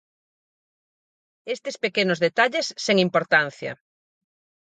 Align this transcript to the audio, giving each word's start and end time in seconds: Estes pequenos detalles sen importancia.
Estes 1.55 1.75
pequenos 1.83 2.21
detalles 2.25 2.67
sen 2.85 2.97
importancia. 3.07 3.71